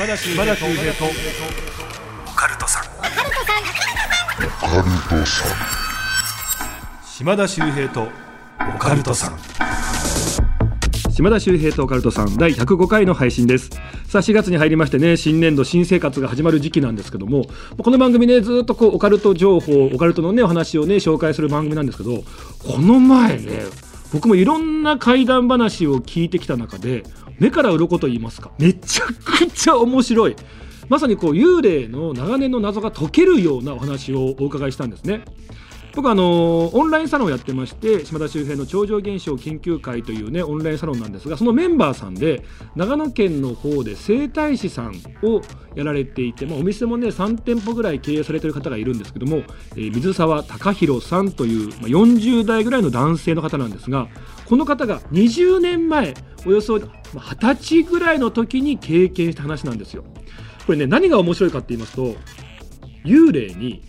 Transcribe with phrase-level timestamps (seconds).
[0.00, 0.34] 島田秀
[0.74, 1.08] 平とオ
[2.34, 2.84] カルトさん
[7.04, 8.08] 島田秀平と
[8.74, 9.38] オカルトさん
[11.12, 13.68] 島田秀平とオカルトさん第105回の配信です
[14.08, 17.44] さあ4月に入りましてね新年度新生活が始まる時期なんですけども
[17.82, 22.22] この番組ねずっとこうオカルト情報オカルトのねお話をね紹介する番組なんですけど
[22.66, 23.64] この前ね
[24.14, 27.04] 僕もいろんな怪談話を聞いてきた中で
[27.40, 28.52] 目から鱗と言いますか。
[28.58, 30.36] めちゃくちゃ面白い。
[30.88, 35.24] まさにこう幽霊の長年の謎が解けるようなお話をお伺いしたんですね。
[35.94, 42.44] 僕あのオンラインサロンをやってまして島田周平の超常現象研究会というねオンラインサロンなんですがそのメンバーさんで
[42.76, 45.42] 長野県の方で整体師さんを
[45.74, 49.38] やられていて、まあ、お店もね3店舗ぐらい経営されてる方がいるんですけども、
[49.72, 54.08] えー、水沢隆弘さんという、まあ、40代ぐらいの男性の方なんですが
[54.46, 56.14] この方が20年前
[56.46, 60.04] およそ20歳ぐらいの時に経験した話なんですよ。
[60.66, 62.14] これね何が面白いかって言いますと
[63.04, 63.82] 幽霊に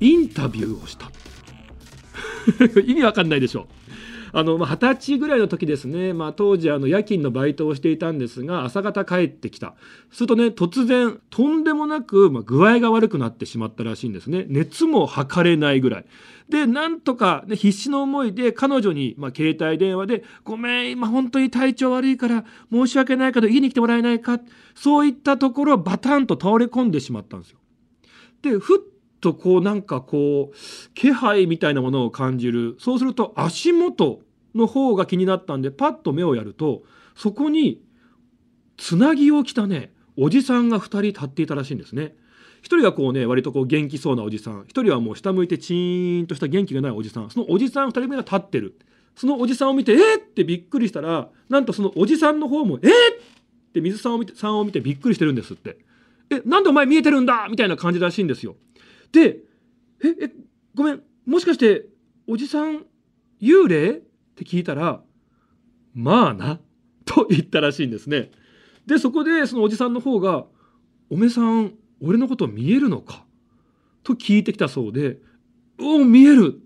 [0.00, 1.10] インタビューをした
[2.80, 3.66] 意味わかんないでしょ
[4.34, 9.74] あの、まあ、20歳ぐらいの時ですね、まあ、当時あの夜勤のバイトをしていたんですが朝方帰ってきた。
[10.10, 14.44] するとね突然とんでもなく、まあ、具合が悪くなってしまったらしいんですね。
[14.48, 16.04] 熱も測れないぐらい。
[16.48, 24.40] でなんとか、ね、必死の思いで彼女に、まあ、携帯電話で「ごめん今本当に体調悪いから申し訳ないけど家に来てもらえないか」
[24.74, 27.58] そういったところバタンと倒れ込んでしまったんですよ。
[28.42, 28.93] でふっ
[29.24, 30.56] とこうなんかこう
[30.92, 32.76] 気配みたいなものを感じる。
[32.78, 34.20] そうすると足元
[34.54, 36.82] の方が気になったんでパッと目をやると
[37.16, 37.82] そこに
[38.76, 42.14] つなぎを着たねおじさんが2人立っていたらしいんですね。
[42.60, 44.64] 一人がこうね割とこう元気そうなおじさん。
[44.68, 47.30] 一人はもう下向いてチーンとした元気がないおじさん。
[47.30, 48.78] そのおじさん2人目が立ってる。
[49.16, 50.20] そのおじさんを見てえー、っ！
[50.20, 52.92] てびっくりしたらなんとそのおじさんの方もえー、っ！
[53.72, 55.78] て水さんを見てさんを見てびっくりしてるんですって。
[56.30, 57.48] えなんでお前見えてるんだ！
[57.48, 58.56] みたいな感じらしいんですよ。
[59.14, 59.38] で
[60.02, 60.32] ええ
[60.74, 61.86] ごめんもしかして
[62.26, 62.84] おじさん
[63.40, 63.90] 幽霊？
[63.90, 64.00] っ
[64.36, 65.00] て聞いたら
[65.94, 66.58] まあな
[67.04, 68.32] と言ったらしいんですね
[68.86, 70.46] でそこでそのおじさんの方が
[71.08, 73.24] 「おめさん俺のこと見えるのか?」
[74.02, 75.20] と聞いてきたそうで
[75.80, 76.60] 「おお見える!」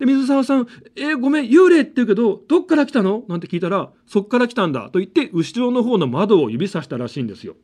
[0.00, 7.54] で水沢さん「えー、ごめん幽霊って言うけどどっから来たの?」なんて聞いたら「そっから来たんだ」と言って後ろの方の窓を指さしたらしいんですよ。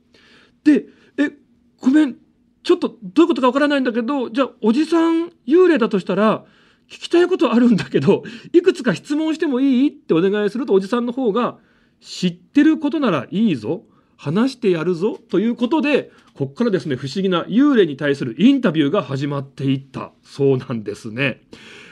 [0.62, 0.86] で
[1.18, 1.32] 「え
[1.80, 2.16] ごめん
[2.68, 6.44] ちょっとどういうことかわからないんだけどじゃあおじさん幽霊だとしたら
[6.86, 11.56] 聞きたいことあるんだけどいくつか質問してもいいってお願いするとおじさんの方が
[12.02, 13.84] 知ってることならいいぞ
[14.18, 21.40] 話してやるぞということでここからですね不思議な幽霊に対するインタビューが始まっていったそうなんですね。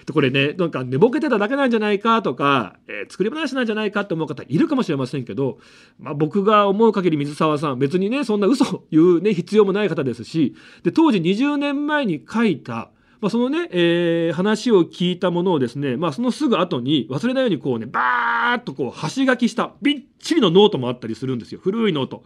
[0.07, 5.59] でこれねなんか寝ぼけてただけなんじゃないかとか、えー、作り話なんじゃないかって思う方いるかもしれませんけど、
[5.99, 22.25] まあ、僕が思う限り水沢さん別にねそんな嘘 言うね必要もない方ですしで当時20年前に書いたまあ、そのね、えー、話を聞いたものをですね、まあ、そのすぐ後に忘れないようにこうねバーッとこう端書きしたびっちりのノートもあったりするんですよ古いノート。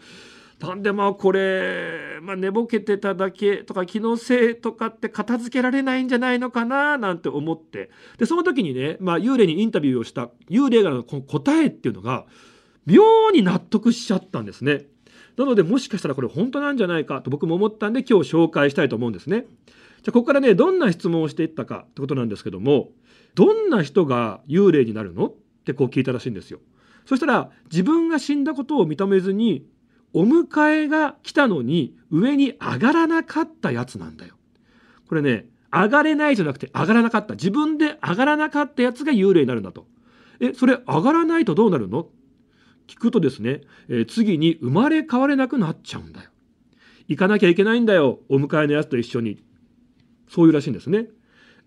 [0.61, 12.27] なんでまあこれ、まあ、寝ぼけてただけとか気のせいとかって片付けられないんじゃないのかななんて思ってでその時にね、まあ、幽霊にインタビューをした幽霊がの答えっていうのが
[12.85, 14.87] 妙に納得しちゃったんですね。
[15.37, 19.47] なのでもしかしたらこれ本当なんじゃないかと僕も思ったんで今日紹介したいと思うんですね。
[20.03, 22.89] じゃあここからねどんな質問をしていったかってことなんですけども
[23.35, 25.35] どんな人が幽霊になるのっ
[25.65, 26.61] てこう聞いたらしいんですよ。
[27.07, 29.65] そしたら自分が死んだことを認めずに
[30.13, 34.35] お迎えが来たのに上に上がらなかったやつなんだよ。
[35.09, 39.87] これね上がれないじゃなくて上がらなかった自分で上がらなかったやつが幽霊になるんだと。
[40.41, 42.09] えそれ上がらないとどうなるの？
[42.89, 46.31] 聞くとですね、えー、次に生まれ変われなくなっちゃうんだよ。
[47.07, 49.45] 行かなきゃいけないんだよお迎えのやつと一緒に。
[50.29, 51.07] そういうらしいんですね。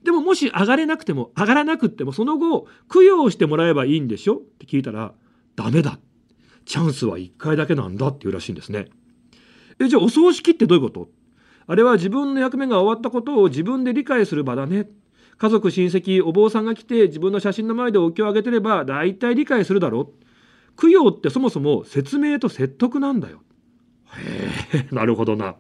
[0.04, 4.36] でももし上がれなくても上がらなくってもその後供養してもらえばいいんでしょ？
[4.36, 5.14] って聞いたら
[5.56, 5.98] ダメだ。
[6.66, 8.88] チャンスは1回だけなんだっていうらしいんですね。
[9.80, 11.10] えじゃあお葬式ってどういうこと？
[11.66, 14.88] あれは自分の役目が終わったことを自分で理解する場だね。
[15.38, 20.12] 家族親戚お坊さんが来て自分の写真の前でお経をあげてれば大体理解するだろ
[20.78, 23.42] う供養ってそもそも説明と説得なんだよ。
[24.16, 25.56] へえなるほどな。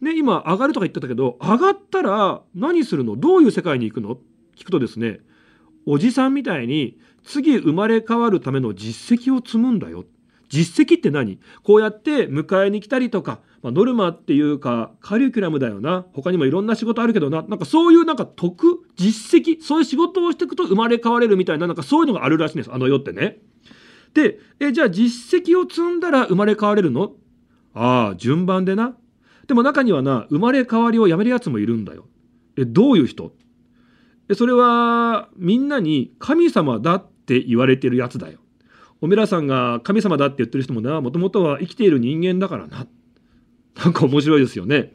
[0.00, 3.16] ね今上がるとか言ってたけど上がったら何するの？
[3.16, 4.18] どういう世界に行くの？
[4.56, 5.20] 聞くとですね
[5.86, 10.04] おじさんみたいに次生まれ変わるための実績を積むんだよ。
[10.48, 11.38] 実績って何？
[11.62, 16.06] こうやって迎えに来たりとか、まあ、ノルマっていうかカリキュラムだよな。
[16.12, 17.42] 他にもいろんな仕事あるけどな。
[17.42, 18.86] なんかそういうなんか得？
[18.96, 19.62] 実績？
[19.62, 22.72] そういう仕事をしていくと生まれ変われるみたいななんかそういうのがあるらしいんです。
[22.72, 23.38] あの世ってね。
[24.14, 27.12] でえじゃあ実績を積んだら生まれ変われるの？
[27.74, 28.96] ああ順番でな。
[29.46, 32.06] でも中にはな生まれ変わりをやめるやつもいるんだよ。
[32.56, 33.32] えどういう人？
[34.28, 38.38] えそれはみんなに神様だって言われてるやつだよ。
[39.00, 42.86] おめらさんが神様だって言ってる人もなもともとは生きている人間だからな。
[43.74, 44.92] なんか面白いですよね。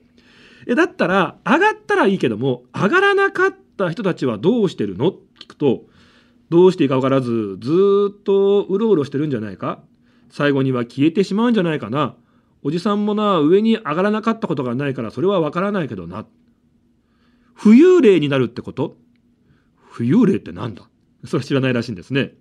[0.67, 5.13] えだったら上がったらいいけども上がらなかった人たちはどうしてるの？
[5.39, 5.85] 聞くと
[6.49, 9.83] どうしていいか分からずずっとうろうろしてるんじゃないか？
[10.29, 12.15] 最後には消えてしまうんじゃないかな？
[12.63, 16.25] おじさんもな上に上がらなかったことがないからそれは分からないけどな。
[17.57, 18.97] 浮遊霊になるってこと？
[19.93, 20.89] 浮遊霊ってなんだ？
[21.25, 22.33] それ知らないらしいんですね。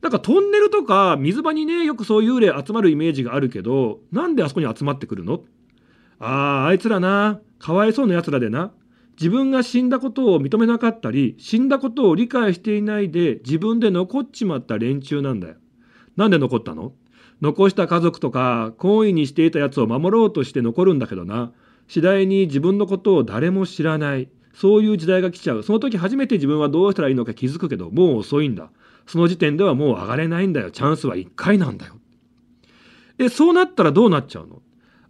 [0.00, 5.40] なんかトンネルとか水場にねよくそういう幽霊集まるイメージがあるけどなんであそこに集まってくるの？
[6.20, 7.40] あああいつらな。
[7.58, 8.72] かわいそうなやつらでな。
[9.16, 15.54] 自分が死んだことを認めなかったり死んだことを理解していないで自分で残っちまった連中なんだよ。
[16.16, 16.92] なんで残ったの？
[17.40, 21.52] 残した家族とか懇意にしていたやつを守ろうとして残るんだけどな。
[21.88, 24.28] 次第に自分のことを誰も知らない。
[24.54, 25.62] そういう時代が来ちゃう。
[25.62, 28.70] その時初めて自分はどうしたらいいのか気づくけどもう遅いんだ。
[29.08, 31.94] その時点ではもう上がれないんだよチャンスは1回なんだよ
[33.16, 34.62] でそうなったらどうなっちゃうの？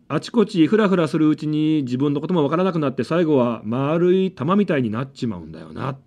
[0.09, 5.99] あちこちフラフラするうちに自分のこともわからなくなって最後は丸い玉みたいになっちまうんだよな。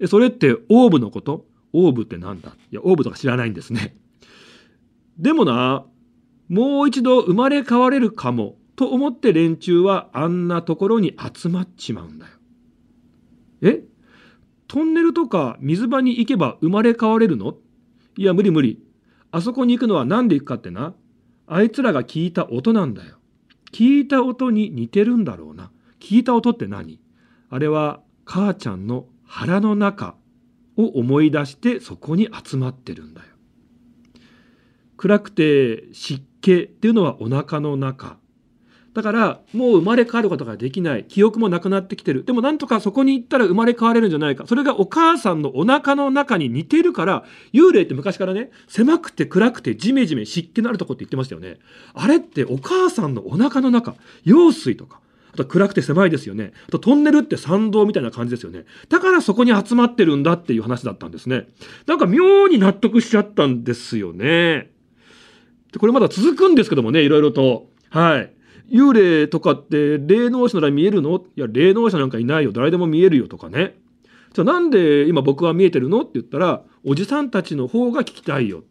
[0.00, 1.46] えそれってオーブのこと？
[1.72, 2.56] オーブってなんだ？
[2.72, 3.94] いやオーブとか知らないんですね。
[5.18, 5.84] でもな
[6.48, 12.32] もう一度生まれ変われるかもと思って連中はあんなところに集まっちまうんだよ。
[13.62, 13.84] え？
[14.68, 17.54] トンネルとか水場に行けば生まれ変われるの？
[18.16, 18.82] いや無理無理。
[19.30, 20.94] あそこに行くのは何で行くかってな
[21.46, 23.16] あいつらが聞いた音なんだよ。
[23.72, 25.70] 聞いた音に似てるんだろうな。
[26.00, 27.00] 聞いた音って何？
[27.50, 30.16] あれは母ちゃんの腹の中
[30.76, 33.26] を思い出してそこに集まってるんだよ。
[34.96, 38.18] 暗くて湿気っていうのはお腹の中。
[38.96, 41.04] だからもう生まれ変わることができない。
[41.04, 42.24] 記憶もなくなってきてる。
[42.24, 44.46] でもなんとかそこに行ったら生まれ変われるんじゃないか。
[44.46, 51.58] それがお母さんのお腹の中に似てるから幽霊って昔からね狭くて暗くてジメジメ湿気のあるとこって言ってましたよね。
[51.92, 55.00] あれってお母さんのお腹の中用水とか
[55.34, 56.54] あと暗くて狭いですよね。
[56.66, 58.64] あとトンネルって参道みたいな感じですよね。
[58.88, 61.48] だからそこに集まってるんだっていう話だったんですね。
[61.86, 64.70] なんか妙に納得しちゃったんですよね。
[65.78, 67.68] これまだ続くんですけどもねいろいろと。
[67.90, 68.32] はい。
[68.70, 71.24] 幽霊とかって霊能者なら見えるの？
[71.36, 72.52] いや霊能者なんかいないよ。
[72.52, 73.76] 誰でも見えるよとかね。
[74.32, 76.02] じゃあなんで今僕は見えてるの？
[76.02, 78.64] って言ったらおじさんたちの方が聞きたいよ。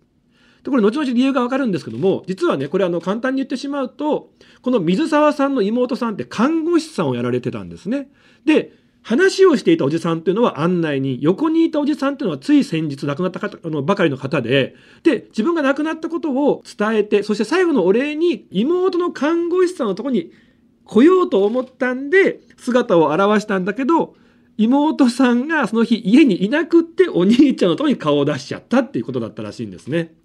[0.64, 4.32] でこれ後々理由がわかるんですけども実はねこれあの簡単に言ってしまうと
[4.64, 8.10] この水沢さんの妹さんって看護師さんをやられてたんですね。
[8.46, 8.74] で
[9.06, 14.74] 話をしていたおじさんっていうのは案内に横にいたおじさんっていうのはつい先日亡くなった方あのばかりの方で
[15.04, 20.32] で自分が亡くなったことを伝えてそして最後のお礼に妹の看護師さんのとこに
[20.86, 24.16] 来ようと思ったんで姿を現したんだけど
[24.58, 30.16] 妹さんがその日家にいなくってお兄ちゃんのとこに顔を出しちゃったっていうことだったらしいんですね。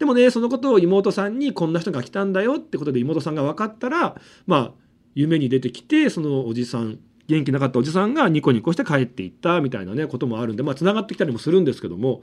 [0.00, 4.72] でもねそのことを妹さんにこんな人が来たんだよってことで妹さんが分かったらまあ
[5.14, 6.98] 夢に出てきてそのおじさん
[7.28, 12.22] 元気なかったおじさんがニコニコして帰っていったみたいなねこともあるんでまあつながってきたりもするんですけども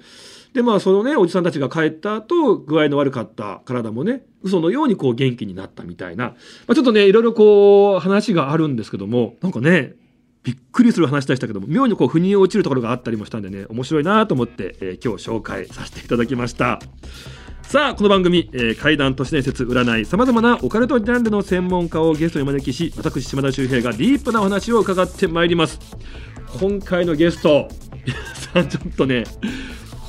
[0.54, 6.34] でまあそのねおじさんたちが帰った後具合の悪かった体もね嘘のようにこう元気になったみたいな、ま
[6.70, 9.94] あ、ちょっとねいろいろこう話があるんですけどもなんかね
[10.44, 16.80] びっくりする話でしたけども妙にこう腑に落ちるところがあったりもしたんでね面白いなと思って、えー、今日紹介させていただきました。
[17.68, 25.80] さあこの番組、えー、怪談都市伝説占いさまざまなオカルトジャンルの専門家をゲストにお招きし私島田秀平がディープなお話を伺ってまいります。
[26.60, 27.68] 今回のゲスト
[28.06, 28.18] 皆
[28.54, 29.26] さんちょっとね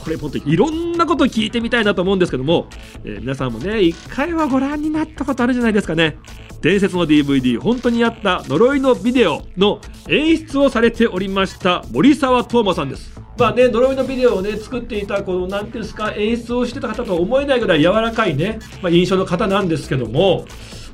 [0.05, 2.69] これ本当にいろんなこと聞いてみたいなと思うんですけども、
[3.05, 6.19] えー、皆さんもね一回はご覧になったことあるじゃないですかね。
[6.61, 13.15] 伝説の DVD 本当にあった呪いのビデオの演出をされておりました森沢東馬さんです。
[13.38, 20.47] まあね、呪いのビデオをね、作っていた、この、なんていうんですか、演出をしてた方とは思えないぐらい柔らかいね、まあ、印象の方なんですけども、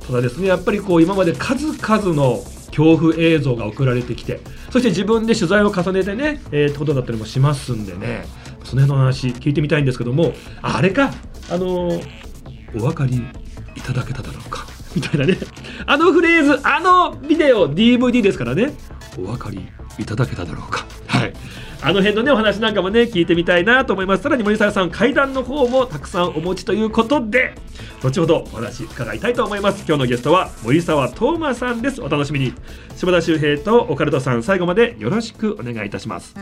[0.05, 8.25] ただですね、やっぱりこう、今まで数々の恐怖映像が送られてきて、そして自分で取材を重ねてね、えー、ってことだったりもしますんでね、
[8.63, 11.13] その辺の話聞いてみたいんですけども、あれか、
[11.49, 12.01] あのー、
[12.75, 13.23] お分かり
[13.75, 15.37] いただけただろうか、みたいなね、
[15.85, 18.73] あのフレーズ、あのビデオ、DVD ですからね、
[19.17, 19.67] お分かり
[19.97, 20.85] いただけただろうか。
[21.07, 21.33] はい。
[21.81, 24.23] あの辺のねお話なんかもね聞いてみたいなと思います。
[24.23, 27.55] さらに森沢さん階段の方もたくさんお持ちということで
[28.01, 29.83] 後ほどお話伺いたいと思います。
[29.85, 32.01] 今日のゲストは森沢東馬さんです。
[32.01, 32.53] お楽しみに。
[32.95, 36.35] 島田秀平とオカルトさん最後までよろしくお願いいたします。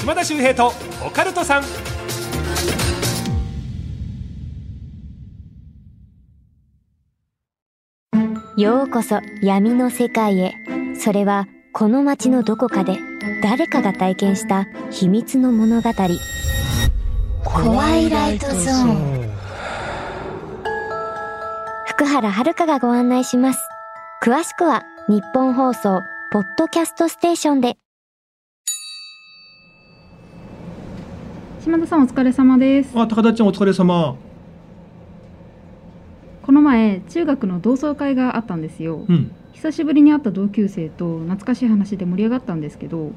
[0.00, 0.72] 島田秀平と
[1.04, 1.64] オカルトさん
[8.58, 10.56] ようこそ闇の世界へ。
[10.96, 12.98] それはこの街のどこかで
[13.40, 15.90] 誰かが体験した秘密の物語。
[17.44, 19.30] 怖いライトゾーン。
[21.86, 23.60] 福原遥がご案内します。
[24.24, 26.00] 詳しくは日本放送
[26.32, 27.76] ポッドキャストステーションで。
[31.62, 32.90] 島田さんお疲れ様です。
[32.96, 34.16] あ高田ちゃんお疲れ様
[36.48, 39.30] この前中学の同窓会があったんですよ、うん。
[39.52, 43.12] 久しぶりに会った同級生と懐かしい話で盛り上がったんですけど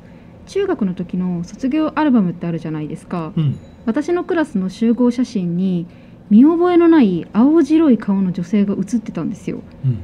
[0.47, 3.31] 中学の時の卒業アルバムってあるじゃないですか。
[3.37, 3.57] うん。
[3.85, 5.87] 私のクラスの集合写真に
[6.29, 9.61] 見覚えのない青白い顔の女性が写ってたんですよ。
[9.85, 9.99] うん。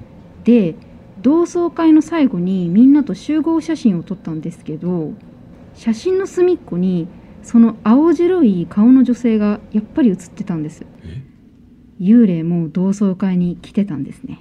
[0.46, 0.76] で
[1.22, 5.12] 同窓会の最後にみんなと集合写真を撮ったんですけど
[5.74, 7.10] 写真の隅っこに
[7.44, 10.86] その青白い顔の女性がやっぱり写ってたんです。
[11.04, 11.27] え？
[12.00, 14.40] 幽霊も同窓会に来てたんですね。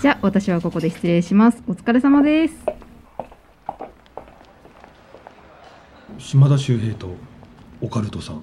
[0.00, 1.62] じゃあ私はここで失礼します。
[1.66, 2.54] お疲れ様です。
[6.18, 7.16] 島田秀平と
[7.80, 8.42] オカルトさん。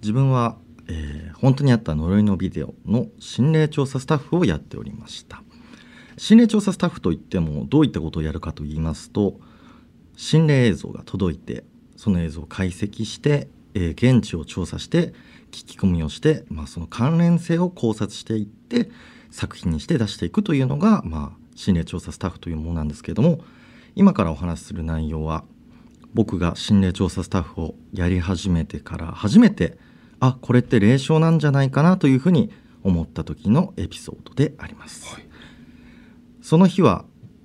[0.00, 0.58] 自分は、
[0.88, 5.42] えー本当にあった呪いのビデオの心霊調査スタッフをやっておりました。
[6.16, 9.40] 心霊調査スタッフといってもどういったことをやるかと言いますと
[10.16, 11.64] 心霊映像が届いて
[11.96, 15.14] その映像を解析して、えー現地を調査して
[15.50, 18.90] 聞き込みをして、まあ、その関連性を考察していって
[19.30, 23.40] 作品にして出していくというのが、まあ、心霊調査スタッフというものなんですけれども
[23.94, 25.44] 今からお話しする内容は
[26.12, 29.78] 僕が心霊調査スタッフをやり始めてから初めて
[30.20, 32.50] あこれって霊障なんじゃないかなというふうに
[32.82, 35.24] 思った時のエピソードであります、はい。
[36.42, 37.04] その日は、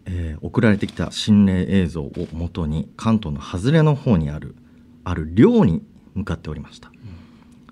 [0.10, 4.56] えー送られてきた心霊映像をもとに関東の外れの方にある
[5.04, 5.84] ある寮に
[6.16, 6.92] 向かっておりました、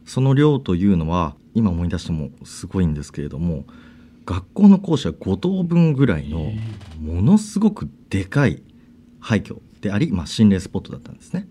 [0.05, 3.65] その寮というのは今思い出してもすごいんですけれども
[4.25, 6.51] 学校の校舎5棟分ぐらいの
[7.01, 8.61] ものすごくでかい
[9.19, 11.47] 廃墟であり、まあ、心霊スポットだったんですね。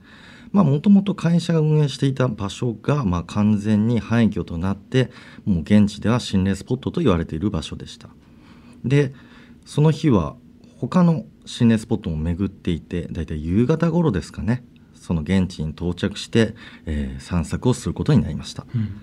[0.52, 5.10] まあもともと会社が運営していた場所が、まあ、完全に廃墟となって
[5.44, 8.08] もう現地では心霊スポットと言われている場所でした。
[8.84, 9.12] で
[9.64, 10.36] その日は
[10.78, 14.64] 他の心霊スポットも巡っていてだいたい夕方頃ですかね
[14.94, 16.54] その現地に到着して、
[16.84, 18.66] えー散策をすることになりました。
[18.74, 19.00] うん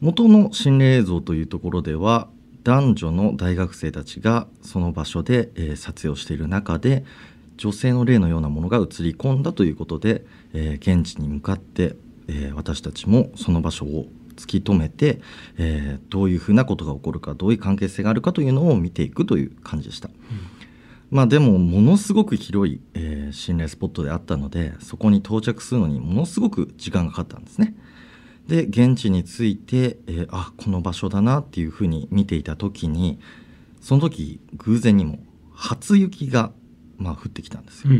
[0.00, 2.28] 元の心霊映像というところでは
[2.64, 7.04] 男女の大学生たちがその場所で、えー撮影をしている中で
[7.56, 11.96] 女性の霊のようなものが映り込んだということで、えー現地に向かって、
[12.28, 15.20] えー私たちもその場所を突き止めて、
[15.58, 20.10] えーどういうふうなことが起こるかどういう関係性があるかというのを見ていくという感じでした。
[21.16, 27.74] まあでもものすごく広い、えー心霊スポットであったのでそこに到着するのにものすごく時間がかかったんですね。
[28.46, 33.18] で現地に着いて、えーあこの場所だなっていうふうに見ていた時に
[33.80, 35.18] その時偶然にも
[35.54, 36.52] 初雪が、
[36.98, 37.94] まあ、降ってきたんですよ。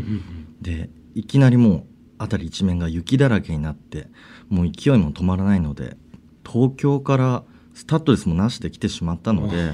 [0.61, 1.87] でいきなりも
[2.19, 4.09] う辺り一面が雪だらけになって
[4.47, 5.97] もう勢いも止まらないので
[6.45, 7.43] 東京から
[7.73, 9.73] スタッドレスもなしで来てしまったので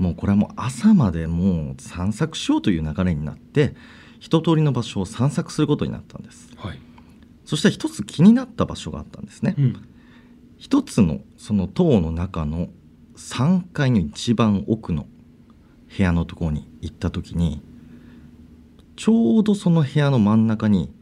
[0.00, 3.74] もうこれはもう朝までもう散策しようという流れになって
[4.18, 6.48] 一通りの場所を散策することになったんです。
[6.56, 6.78] はい。
[7.44, 9.54] そして一つ気になった場所があったんですね。
[9.58, 9.84] うん。
[10.56, 12.68] 一つのその塔の中の
[13.16, 15.06] 3階の一番奥の
[15.94, 17.60] 部屋のところに行った時に
[18.96, 20.94] ちょうどその部屋の真ん中に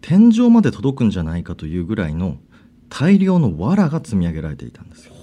[0.00, 2.36] 天井まで届くんじゃないかというぐらいの
[2.88, 5.14] 大量の藁が積み上げられていたんですよ。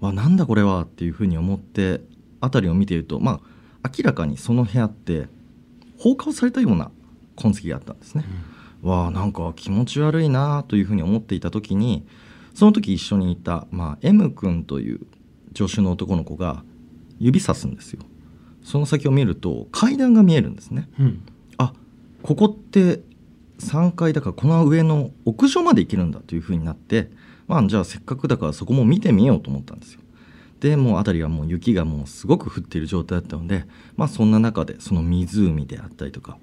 [0.00, 2.00] わなんだこれはっていうふうに思って
[2.40, 3.40] 辺りを見ているとま
[3.82, 5.28] あ明らかにその部屋って
[5.98, 6.90] 放火をされたような
[7.36, 8.24] 痕跡があったんですね。
[8.82, 12.06] わあなんか気持ち悪いなというふうに思っていた時に
[12.54, 15.00] その時一緒にいた、まあ、M 君という
[15.56, 16.62] 助手の男の子が
[17.18, 18.02] 指さすんですよ。
[18.62, 20.88] その先を見ると階段が見えるんですね。
[20.98, 21.22] うん。
[21.56, 21.72] あ
[22.22, 23.00] ここって
[23.58, 27.10] 3階だからこの上の屋上まで行けるんだというふうになって
[27.46, 30.00] まあじゃあせっかくだからそこも見てみようと思ったんですよ
[30.60, 33.64] でもう辺りはもう雪がもうすごく降っている状態だったので
[33.96, 36.38] まあそんな中でその湖であったりとか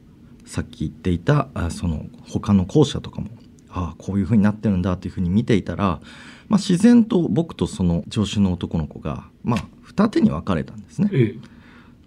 [0.46, 3.30] さっき言っていたあその他の校舎とかも
[3.70, 6.00] ああこういう風になってるんだという風に見ていたら、
[6.48, 11.10] まあ、自然と僕とその助手の男の子が、まあ、二手に分かれたんですね。
[11.12, 11.40] ええ。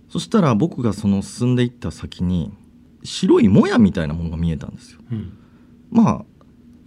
[0.08, 2.50] そしたら僕がその進んでいった先に
[3.04, 5.00] 白いもやみたいなものが見えたんですよ。
[5.12, 5.32] うん。
[5.90, 6.24] まあ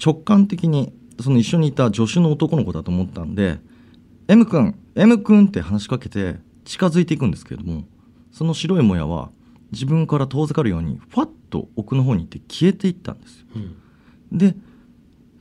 [0.03, 3.59] 直感的にその一緒にいた助手の男の子だと思ったんで
[4.27, 7.85] 「M 君 M 君」って話しかけて近づいていくんですけれども
[8.31, 9.31] その白いもやは
[9.71, 13.45] 自分から遠ざかるようにファッと奥の方に行って消えていったんですよ。
[13.55, 14.37] うん。
[14.37, 14.55] で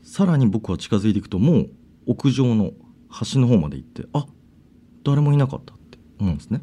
[0.02, 1.70] さらに僕は近づいていくともう
[2.06, 2.72] 屋上の
[3.08, 4.26] 端の方まで行ってあ
[5.04, 6.62] 誰もいなかったって思うんですね。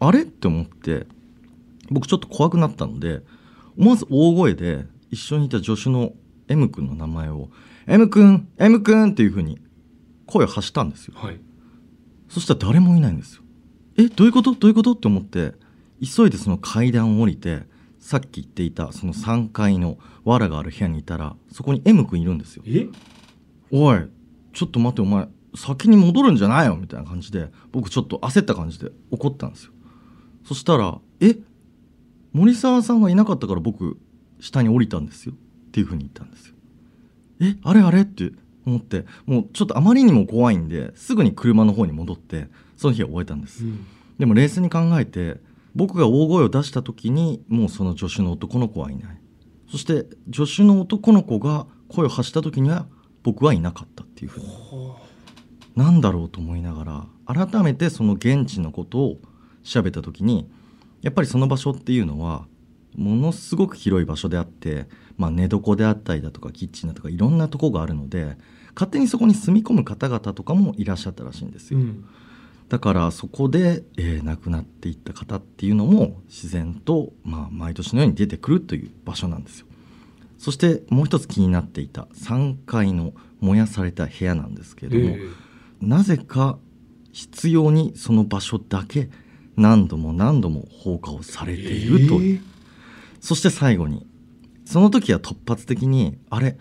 [0.00, 1.06] あれって思って
[1.90, 3.22] 僕ちょっと怖くなったので
[3.76, 6.12] 思わず大声で一緒にいた助手の
[6.48, 7.50] M 君の名前を
[7.86, 9.58] 「M 君 M 君」っていうふうに
[10.26, 11.14] 声を発したんですよ。
[11.16, 11.40] はい
[12.32, 13.42] そしたら誰もいないんですよ。
[13.98, 14.54] えどういうこと？
[14.54, 14.92] どういうこと？
[14.92, 15.52] って思って
[16.00, 17.64] 急いでその階段を降りて
[18.00, 22.62] さっき言っていたその3階の藁がある部屋にいたらそこに M 君いるんですよ。
[22.66, 22.88] え？
[23.70, 24.08] おい
[24.54, 26.76] ちょっと待ってお前先に戻るんじゃないよ？
[26.76, 29.72] みたいな感じで僕ちょっと焦った感じで怒ったんですよ。
[30.44, 31.36] そしたら「え？
[32.32, 33.98] 森沢さんがいなかったから僕
[34.40, 36.54] 下に降りたんですよ」っていうふうに言ったんですよ。
[37.42, 37.56] え？
[37.62, 37.82] あれ？
[37.82, 38.02] あれ？
[38.02, 38.32] って
[38.66, 43.86] 思ってもうちょっとあまりにも怖いんですぐに車の方に戻ってその日は終えたんです、うん。
[44.18, 45.38] でも冷静に考えて
[45.74, 49.18] 僕が大声を出した時にもうその助手の男の子はいない。
[49.70, 52.86] そして助手の男の子が声を発した時には
[53.22, 54.46] 僕はいなかったっていうふうに。
[55.74, 59.18] なんだろうと思いながら改めてその現地のことを
[59.62, 60.50] 調べた時に
[61.00, 62.44] やっぱりその場所っていうのは
[62.96, 68.36] ものすごく広い場所であって、まあ、寝床であったりだとかキッチンだとかいろんなとこがあるので
[68.74, 71.80] 勝手にそこに住み込む方々とかもいらっしゃったらしいんですよ。
[71.80, 72.04] うん。
[72.68, 79.66] だからそこで、えー亡くなっていった方っていうのも自然と、まあ、毎年のように出てくるという場所なんですよ。
[80.38, 85.20] そしてもう一つ気になっていた3階の燃やされた部屋なんですけれども、え
[85.82, 86.58] なぜか
[87.12, 89.10] 必要にその場所だけ
[89.56, 92.42] 何度も何度も放火をされているという、
[93.22, 94.04] そして最後に
[94.66, 96.58] その時は突発的にあれ？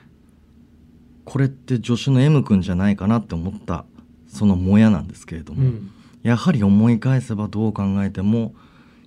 [1.26, 3.84] これって助手の M 君じゃないかなって思った
[4.28, 5.92] そのもやなんですけれども、うん
[6.24, 8.54] やはり思い返せばどう考えても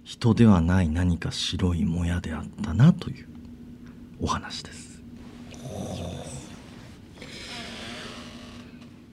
[0.02, 3.28] 人ではない何か白いもやであったなという
[4.21, 5.00] お話です。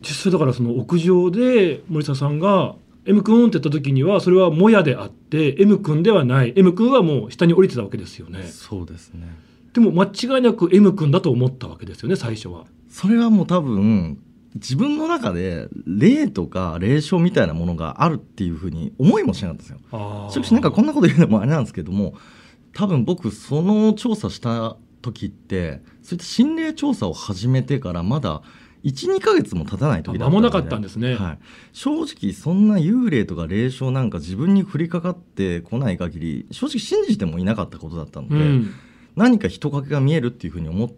[0.01, 2.73] 実際だからその屋上で森沢さんが
[3.05, 6.53] M 君って言った時にはそれはもやであって M 君ではない。
[6.55, 8.43] M 君はもう下に降りてたわけですよね。
[8.43, 9.27] そうですね。
[9.73, 12.65] でも間違いなく M 君だと思ったわけですよね最初は。
[12.89, 14.19] それはもう多分
[14.55, 19.79] 自分の中で霊とか霊障みたいなものがあるっていうふうに思いもしなかったんですよ。
[19.91, 22.15] あしかしなんかこんなこと言うのもあれなんですけども
[22.73, 28.41] 多分僕その調査した時ってそういった心霊調査を始めてからまだ
[28.84, 31.15] 12ヶ月も経たない時だった間もなかったんですね。
[31.15, 31.39] はい、
[31.74, 38.74] 正直そんな幽霊とか霊障なんか自分に降りかかってこない限り正直信じてもいなかったことだったので、うん。
[39.15, 40.91] 何か人影が見えるっていうふうに思っ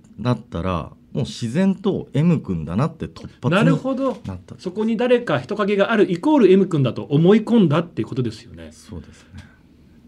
[0.50, 4.18] たらもう自然と M 君だなって突発になるほど。
[4.58, 8.70] そこに誰か人影があるイコール M 君だと思い込んだっていうことですよね。
[8.72, 9.44] そうですね。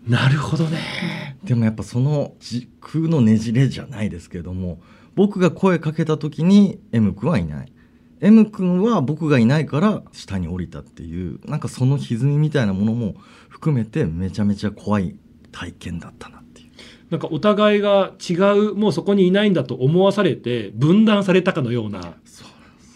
[0.08, 1.38] なるほどね。
[1.44, 4.80] でもやっぱその時空のねじれじゃないですけれども
[5.16, 7.72] 僕が声かけた時に M 君はいない。
[8.22, 13.16] M 君は僕がいないから下に降りたっていうなんかその歪みみたいなものも
[13.50, 15.16] 含めてめちゃめちゃ怖い
[15.52, 16.70] 体験だったなっていう。
[17.10, 22.16] なんかお互いが違うもうそこにいないんだと思わされて分断されたかのような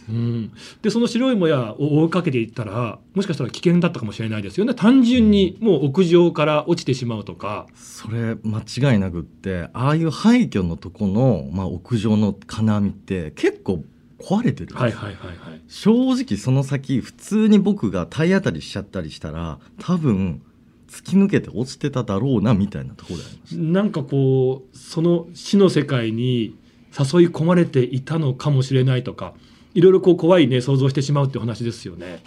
[0.10, 4.74] ううん、でその白いもやを追いかけていったらもしかしたら危険だったかもしれないですよね。
[4.74, 13.84] 単純にもう屋上から落ちてしまうとか、それ間違いなくってああいう廃墟のとこの、まあ、屋上の金網って結構
[14.20, 14.76] 壊れてる。
[14.76, 15.62] はいはいはいはい。
[15.68, 20.42] 正直その先普通に僕が体当たりしちゃったりしたら多分
[20.90, 26.58] 突き抜けて落ちてただろうなみたいなところでありましたなんかこうその死の世界に
[26.98, 29.36] 誘い込まれていたのかもしれないとか
[29.74, 32.22] いろいろこう怖いね想像してしまうっていう話ですよね。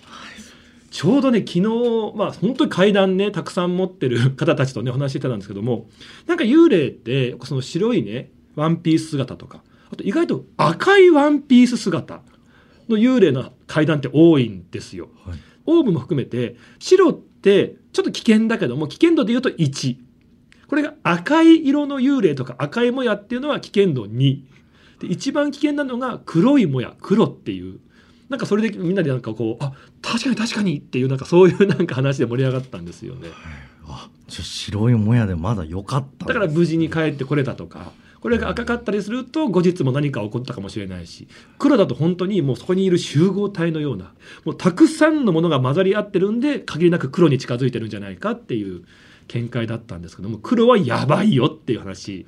[0.90, 1.60] ちょうどね昨日
[2.14, 5.86] まあ本当に階段ねたくさん持ってる方たちとねお話ししてたんですけども
[6.26, 12.20] なんか幽霊ってその白いねワンピース姿とかあと意外と赤いワンピース姿
[12.90, 15.08] の幽霊の階段って多いんですよ。
[15.24, 19.96] はいオーブも含めて白ってちょっと危険だけども危険度で言うと1
[20.68, 24.40] これが赤い色の幽霊とか赤いもやっていうのは危険度2
[25.02, 27.78] で一番危険なのが黒いもや黒っていう。
[28.28, 33.28] なんかそれでみんなでなんかこうあ確かに確かにっていうなんかそういうなんか話で盛り上がったんですよね。
[33.86, 48.84] あじゃあ白いもやでまだ良かったんだから無事に帰ってこれたとかこれが赤かったりすると後日も何か起こったかもしれないし黒だと本当にもうそこにいる集合体のようなもうたくさんのものが混ざり合ってるんで限りなく黒に近づいてるんじゃないかっていう
[49.28, 52.26] 見解だったんですけども黒はやばいよっていう話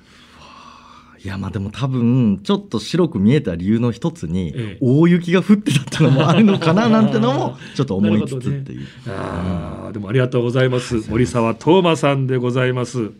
[1.24, 4.78] いやまあでも多分ちょっと白く見えた理由の一つに、ええ。
[4.82, 11.08] 大雪が降ってたってのもあるのかな なんてのもちょっと思いつつっていう、あーでもありがとうございます。
[11.08, 13.10] 森沢東馬さんでございます。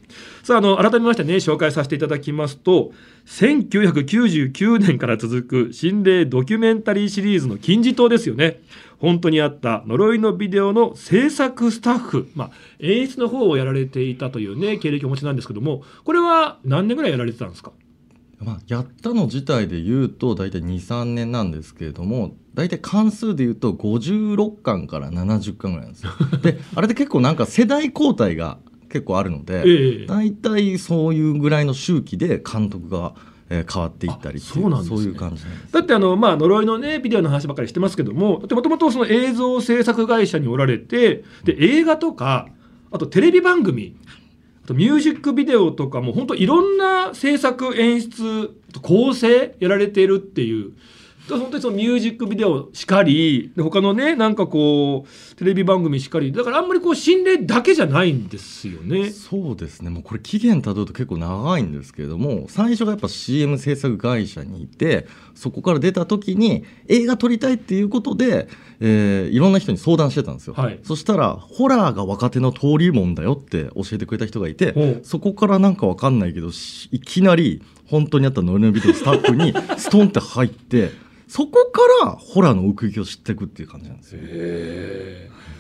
[0.43, 2.93] さああの改めましてね紹介させていただきますと
[3.27, 8.61] 1999年から続く心霊ドキュメンタリーシリーズの金字塔ですよね。
[8.99, 17.73] 本当にあった呪いのビデオの制作スタッフ、まあ、演出の方をやられていたというね経歴をお持ちなんですけどもこれは何年ぐらいやられてたんですか？
[18.41, 26.13] まあ、やったの自体で言うと大体23年なんですけれども大体関数で言うと56巻から70巻ぐらいなんですよ。
[26.43, 30.07] で あれで結構なんか世代交代が結構あるので、ええ。
[30.07, 34.97] 大体そういうぐらいの周期で監督が、えー変わっていったりそうなんですね。
[34.97, 35.73] そういう感じなんです。
[35.73, 42.49] だってあの、まあ、呪いのね、ビデオの話ばっかりしてますけども、もともとその映像制作会社におられて、で、映画とか、
[42.91, 43.97] あとテレビ番組、
[44.73, 48.51] ミュージックビデオとかも、本当いろんな制作、演出、
[48.81, 50.73] 構成やられているっていう、
[51.29, 59.11] 本当にそのミュージックビデオしかり、で他のね、なんかこう、テレビ番組しかり、だからあんまりこう、心霊だけじゃないんですよね。
[59.11, 59.91] そうですね。
[59.91, 68.49] もうこれ期限たどると結構長いんですけれども最初がやっぱ CM 制作会社にいてそこから出た時に映画撮りたいっていうことで、
[68.81, 70.79] えーいろんな人に相談してたんですよ、はい。
[70.83, 80.91] そしたらホラーが若手の登竜門だよって教えてくれた人がいてそこからなんかわかんないけどしいきなり本当にあったノリのビデオスタッフにストンって入って
[81.35, 84.21] そこからホラーの奥行きを知っていくっていう感じなんですよ。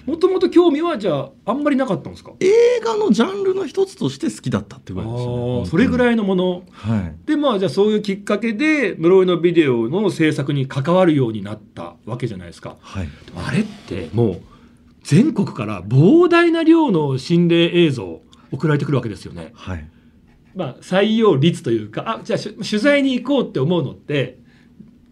[0.07, 2.31] もともと興味はじゃあ、あんまりなかったんですか？
[2.39, 2.53] 映
[2.85, 6.63] 画のジャンルの一つとして好きだったってぐらいですよねーそれぐらい、いのもの。
[6.71, 12.77] はい、でまあじゃあそういうきっかけで呪いのビデオの制作に関わるようになったわけじゃないですか。
[12.81, 13.09] はい。
[13.35, 14.41] あれってもう
[15.03, 18.21] 全国から膨大な量の心霊映像
[18.53, 19.51] 送られてくるわけですよね。
[19.55, 19.91] はい。
[20.55, 24.44] まあ採用率というかあじゃあし取材に行こうって思うのって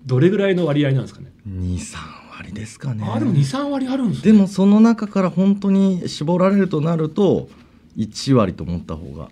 [0.06, 1.96] どれぐらいの割合なんですかね？23
[2.36, 4.32] 割ですかねあでも23割あるんですね。
[4.32, 7.48] でもその中から本当に絞られるとなると
[7.96, 9.28] 1割と思った方が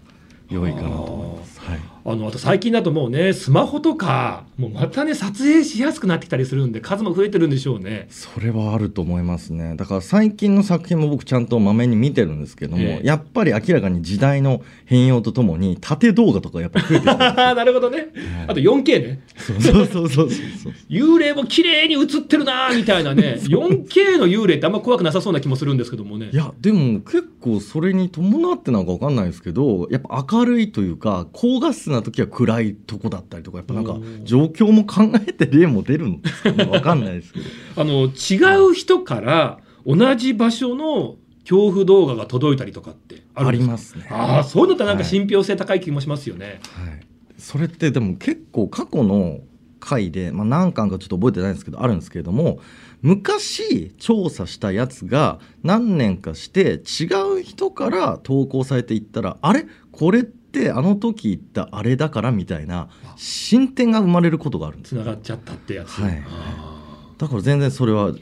[0.49, 8.09] 良いかなと思います、はい、あのあと最近だともうねスマホとかもうまたね撮影しやすくなってきたりするんで数も増えてるんでしょうね。
[8.11, 9.75] それはあると思いますね。
[9.77, 13.07] だから最近の作品も僕ちゃんとまめに見てるんですけども、ええ。
[13.07, 18.09] やっぱり明らかに時代の変容とともに縦動画とかやっぱり増えてる なるほどね。
[18.47, 19.21] あと 4K ね。
[19.35, 20.73] そうそうそうそうそう。
[20.91, 23.39] 幽霊も綺麗に映ってるなーみたいなね。
[23.49, 26.29] 4K の幽霊ってあんま怖くなさそうな気もするんですけどもね。
[26.35, 36.65] いやでも結構それに伴ってなんかわかんないですけどやっぱ明るいというか高画質な時は暗いとこだったりとかやっぱなんかうん状況も考えて例も出るんですかね？
[36.71, 37.45] わかんないですけど。
[37.77, 44.07] あの違う人から同じ場所の恐怖動画が届いたりとかってありますね。
[44.11, 45.11] ああそういうのってなんかはい。
[45.11, 47.01] 信憑性高い気もしますよね、はい、
[47.39, 49.41] それってでも結構過去の
[49.81, 52.61] 回で、まあ、何巻かちょっと覚えてないんですけどあるんですけれども
[53.01, 57.07] 昔調査したやつが何年かして違
[57.39, 59.67] う人から投稿されていったらあれ？
[59.91, 60.40] これって
[60.73, 65.03] あの時言ったあれだからみたいな進展が生まれることがあるんですよ。
[65.03, 66.23] つながっちゃったってやつ、はい。
[66.27, 68.13] あだから全然それは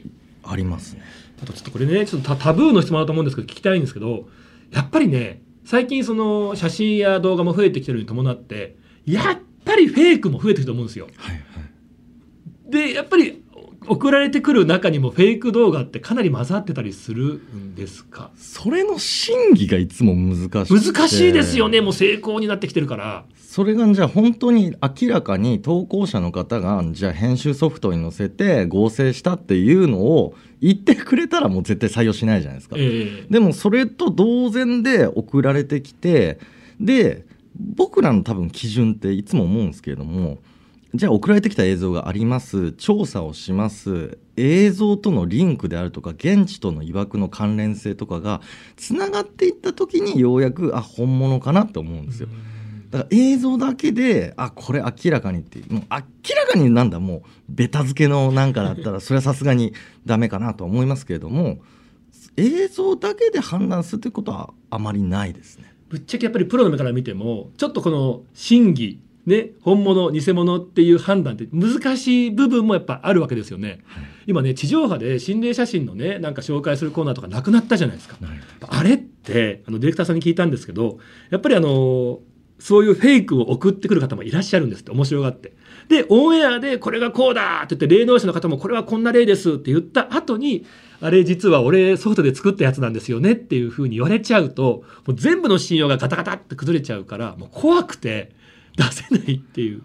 [0.43, 1.01] ありますね。
[1.39, 4.27] ーあとちょっとこれねちょっとタタブーの質問だと思うんですけど聞きたいんですけど
[4.71, 11.07] やっぱりね最近その写真や動画も増えてきてるに伴ってやっぱりフェイクも増えてると思うんですよ。
[11.17, 12.71] はいはい。
[12.71, 13.43] でやっぱり
[13.89, 18.31] 送られてくる中にもフェイク動画ってかなり混ざってたりするんですか？
[18.37, 20.93] それの真偽がいつも難しくて。
[20.93, 21.81] 難しいですよね。
[21.81, 23.25] もう成功になってきてるから。
[23.35, 32.75] それがじゃあ本当に明らかに投稿者の方がじゃあ編集ソフトに載せて合成したっていうのを言ってくれたらもう絶対採用しないじゃないですか。
[32.77, 33.25] ええ。
[33.27, 36.37] でもそれと同然で送られてきて
[36.79, 37.25] で
[37.55, 40.37] 僕らの多分基準っていつも思うんですけれども
[40.95, 48.41] じゃあ送られてきた映像があります調査をします映像とのリンクであるとか現地との曰くの関連性とかが
[48.75, 52.29] つながっていった時にようやくあ本物かなって思うんですよ。
[52.89, 55.97] だから映像だけであこれ明らかにっていうもう明
[56.35, 59.73] らかになんだもうベタ付けのなんかだったらそれはさすがに
[60.07, 61.59] ダメかなと思いますけれども
[62.35, 65.71] 映像だけで判断するということはあまりないですね。
[65.89, 73.79] ぶっちゃけやっぱりプロの目から見てもちょっとこの真偽ね本物偽物っていう判断って難しい部分もやっぱあるわけですよね。
[74.25, 78.17] 今ね地上波で心霊写真のねなんか紹介するコーナーとかなくなったじゃないですか。
[78.61, 82.19] あれってあのディレクターさんに聞いたんですけどやっぱりあの
[82.59, 85.53] そういうフェイクを送ってくる方もいらっしゃるんですって面白がって。
[85.87, 90.65] でオンエアでこれがこうだって言って霊能者の方もこれはこんな霊ですって言った後に
[91.01, 98.31] あれ実は俺ソフトで作ったやつなんですよねっていうふうに言われちゃうともう全部の信用がガタガタって崩れちゃうからもう怖くて
[98.75, 99.81] 出せないっていう。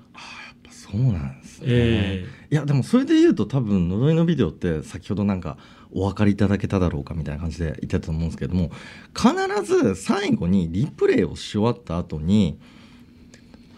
[0.70, 5.56] そうなんですね、えいやでもそれで言うと多分呪いのビデオって先ほどなんか
[5.90, 8.70] お分かりいただけただろうかみたいな感じで言ってたと思うんですけども
[9.12, 12.60] 必ず最後にリプレイをし終わった後に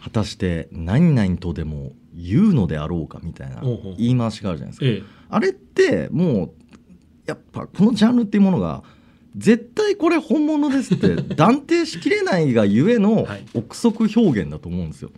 [0.03, 3.61] 果たして何々とでも言うのであろうかみたいな
[3.97, 4.85] 言い回しがあるじゃないですか。
[4.85, 6.51] ええあれってもう
[7.25, 8.83] やっぱこのジャンルっていうものが
[9.37, 15.11] 絶対これ本物ですって 断定しきれないがゆえのはい憶測表現だと思うんですよ。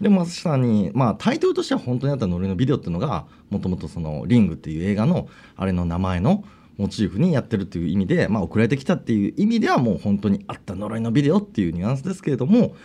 [0.00, 6.44] でまさに、まあ、タイトルとしては本当にあったノリのビデオっていうのがもともとその「リング」っていう映画のあれの名前の
[6.76, 12.76] モチーフにやってるっていう意味で、まあ、送られてきたっていう意味ではもう本当にあった呪いのビデオっていうニュアンスですけれども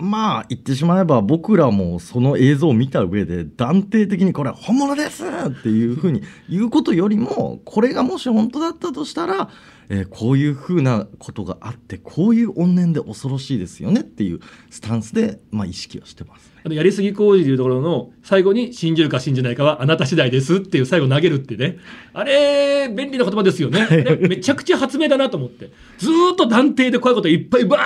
[0.00, 9.50] まあ言ってしまえば僕らもその映像を見た上で断定的にこれは本物ですっていうふうに言うことよりもこれがもし本当だったとしたら、
[9.88, 16.76] えーこういうふうなことがあってこういう怨念で恐ろしいですよねっていうスタンスで、まあ、意識はしてますね。
[16.76, 21.78] やりすぎ工事でいうところの最後に信じるか信じないかはあなた次第ですっていう最後投げるってね。
[22.12, 23.86] あれ便利な言葉ですよね。
[23.88, 25.70] ねめちゃくちゃ発明だなと思って。
[25.98, 27.78] ずーっと断定で怖いこといっぱいバ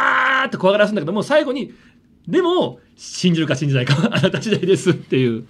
[0.45, 1.73] ーって怖がらすんだけども最後に
[2.29, 5.45] でも信じるか信じないかは あなた次第ですっていう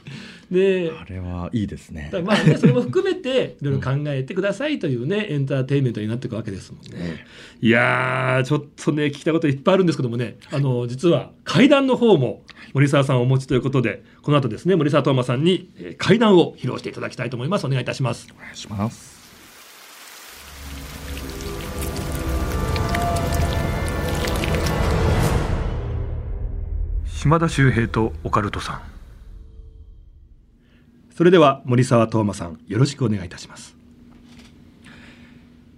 [0.51, 7.25] であれはいいですねまあね、それも含めていろいろ考えてくださいというね、エンターテインメントになっていくわけですもんね。
[7.61, 12.43] いやー、ちょっとね、聞きたいこといっぱいあるんですけどもね、あの、実は階段の方も
[12.75, 17.67] 森沢さんをお持ちということで、この後ですね、森沢東馬さんにえー階段を披露していただきたいと思います。
[17.67, 18.29] お願いいたします。
[18.37, 19.14] お願いします
[27.25, 28.83] 島田秀平とオカルトさん。
[31.11, 33.75] それでは森沢東馬さん、よろしくお願いいたします。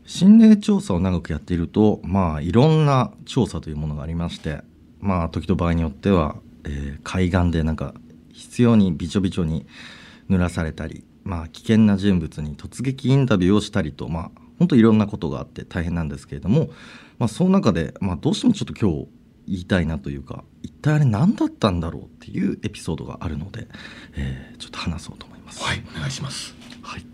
[0.06, 4.62] 心霊調査を長くやっているとまあいろんな調査というものがありまして
[4.98, 7.94] まあ時と場合によっては、えー海岸でなんか
[8.32, 9.66] 必要にびちょびちょに
[10.28, 16.70] 濡らされたりまあ危険な人物に突撃インタビューをしたりとまあ本当いろんなことがあって大変なんですけれども
[17.20, 19.15] まあその中で、まあ、どうしてもちょっと今日
[19.46, 23.68] 言いたいなというか一体あれ何だったんだろうっていうエピソードがあるので、
[24.16, 25.62] えーちょっと話そうと思います。
[25.62, 26.54] はい、お願いします。
[26.82, 27.06] はい。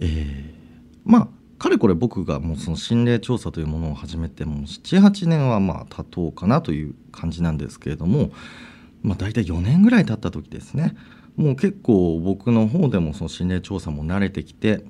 [0.00, 0.58] えー
[1.04, 8.30] まあ、かれこれ僕がもうその心霊調査というものを始めてもう7、8年はまあ経とうかなという感じなんですけれども、
[9.02, 10.94] まあ大体4年ぐらい経った時ですね、
[11.36, 14.84] もう結構僕の方でもその心霊調査も慣れてきて、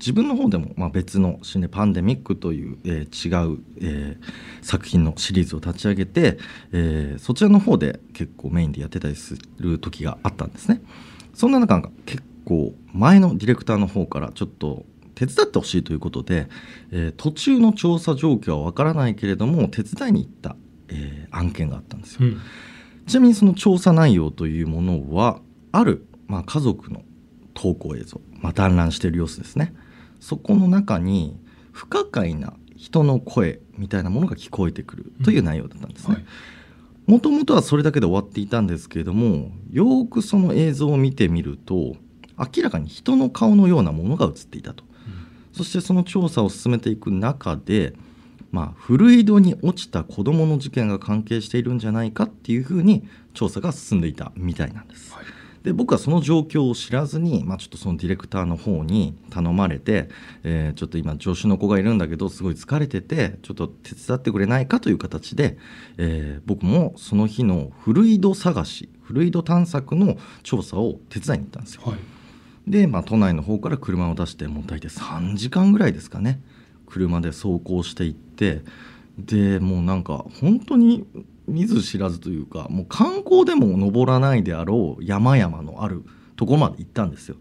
[0.00, 1.38] 自分の方でもまあ別の
[1.70, 4.24] パンデミックという、えー違う、えー
[4.62, 6.38] 作品のシリーズを立ち上げて、
[6.72, 10.80] えーそちらの方で結構メインでやってたりする時があったんですね。
[11.34, 14.84] そんな中結構前のディレクターの方からちょっと
[15.14, 16.48] 手伝ってほしいということで、
[16.90, 20.56] えー途中の調査状況はわからないけれども手伝いに行った、
[20.88, 22.20] えー案件があったんですよ。
[22.22, 22.40] うん。
[23.06, 25.40] ちなみにその調査内容というものは
[25.72, 27.02] ある、まあ、家族の
[27.54, 29.74] 投稿映像、まあ、団らんしている様子ですね
[30.20, 31.38] そこの中に
[31.72, 36.14] 不可解な人の声みたいなものが聞こえてくるという内容だったんですね。
[36.14, 36.24] はい
[37.06, 41.96] もともとはそれだけで終わっていたんですけれどもよーくその映像を見てみると
[42.38, 44.84] 明らかに人の顔のようなものが映っていたと、
[45.52, 47.94] そしてその調査を進めていく中で、
[48.52, 55.12] まあ、古井戸に落ちた子どもの事件が関係しているんじゃないかっていうふうに調査が進んでいたみたいなんです。
[55.12, 55.24] はい
[55.62, 60.08] で僕はその状況を知らずに、まあ、ちょっとそのディレクターの方に頼まれて、
[60.42, 65.58] えーちょっと今助手の子がいるんだけどすごい疲れててちょっと手伝ってくれないかという形で、
[65.98, 71.82] えー僕もその日の古井戸探し古井戸探索の調査を手伝いに行ったんですよ。
[71.84, 71.98] はい。
[72.66, 76.40] で、まあ、都内の方から車を出してもう大体3時間ぐらいですかね
[76.86, 78.62] 車で走行していって
[79.18, 81.04] でもうなんか本当に
[81.50, 86.04] 見ず知らずというかもう観光でも登らないであろう山々のある
[86.36, 87.36] ところまで行ったんですよ。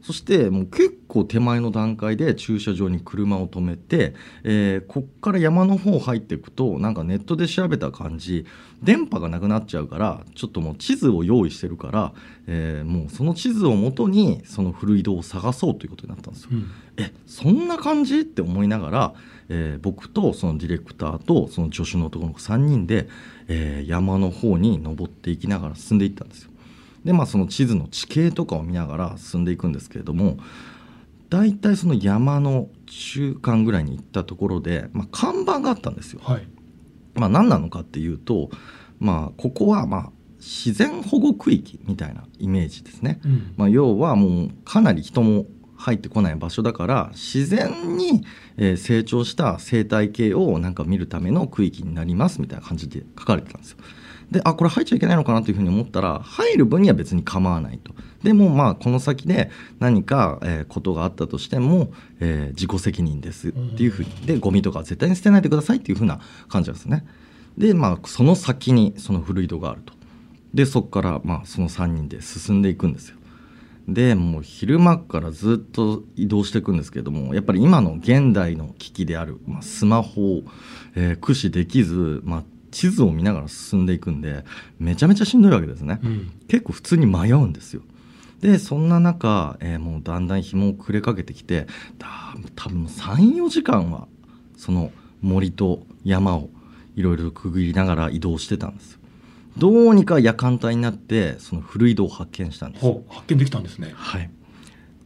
[0.00, 8.44] そしてもう結構手前の段階で駐車場に車を止めて、えーこっから山の方入っていくとなんかネットで調べた感じ
[8.82, 12.12] 電波がなくなっちゃうからちょっともう地図を用意してるから、
[12.48, 16.48] えーもうその地図をもとにその古井戸を探そうということになったんですよ。
[16.50, 16.66] うん。
[16.96, 18.22] えそんな感じ？
[18.22, 19.14] って思いながら、
[19.54, 23.08] えー僕とそのディレクターとその助手の男の子3人で、
[23.48, 26.50] えー山の方に登っていきながら進んでいったんですよ。
[27.04, 30.38] でまあその地図の地形とかを見ながら進んでいくんですけれども
[31.28, 36.20] 大体その山の中間ぐらいに行ったところで、まあ、看板があったんですよ。
[36.22, 36.46] はい。
[37.14, 38.50] まあ、何なのかっていうと、
[38.98, 43.20] まあ、ここはまあ自然保護区域みたいなイメージですね。
[43.24, 43.54] うん。
[43.56, 45.46] まあ、要はもうかなり人も
[45.82, 48.24] 入ってこない場所だから自然に、
[48.56, 53.78] えー成長した生態系をなんか見るための区域になりますみたいな感じで書かれてたんですよ。
[54.30, 57.92] であこれ入っちゃいけないのかなというふうに思ったら入る分には別に構わないと。
[58.22, 67.04] でもまあこの先で何か、えーことがあったとしても、えー自己責任ですっていうふうにでゴミとかは絶対に捨てないでくださいっていうふうな感じなんですね。
[67.58, 69.94] でまあその先にその古井戸があると。
[70.54, 73.16] でそこからまあその3人で進んでいくんですよ
[73.88, 80.42] でもう昼間からずっと移動していくんですけれどもやっぱり今の現代の機器である、まあ、スマホを、
[80.94, 84.44] えー駆使できず、まあ、地図を見ながら進んでいくんで
[84.78, 86.32] めちゃめちゃしんどいわけですね、うん。
[86.48, 87.82] 結構普通に迷うんですよ。
[88.40, 91.66] でそんな中、えーもうだんだん日も暮れかけてきて
[91.98, 92.08] だ
[92.56, 94.08] 多分34時間は
[94.56, 94.90] その
[95.20, 96.50] 森と山を
[96.96, 98.98] いろいろくぐりながら移動してたんですよ
[99.58, 102.86] どうにか夜間帯になってその古井戸を発見したんです。
[103.08, 103.92] 発見できたんですね。
[103.94, 104.30] はい。